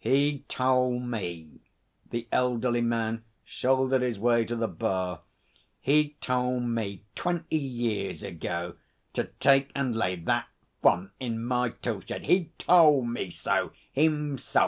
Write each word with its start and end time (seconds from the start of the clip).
'He 0.00 0.40
tole 0.48 0.98
me,' 0.98 1.60
the 2.10 2.26
elderly 2.32 2.80
man 2.80 3.22
shouldered 3.44 4.02
his 4.02 4.18
way 4.18 4.44
to 4.44 4.56
the 4.56 4.66
bar 4.66 5.20
'he 5.80 6.16
tole 6.20 6.58
me 6.58 7.04
twenty 7.14 7.58
years 7.58 8.24
ago 8.24 8.74
to 9.12 9.28
take 9.38 9.70
an' 9.76 9.92
lay 9.92 10.16
that 10.16 10.48
font 10.82 11.12
in 11.20 11.44
my 11.44 11.68
tool 11.80 12.00
shed. 12.00 12.24
He 12.26 12.50
tole 12.58 13.02
me 13.04 13.30
so 13.30 13.70
himself. 13.92 14.62